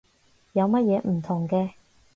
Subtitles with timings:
[0.53, 1.73] 有乜嘢唔同嘅？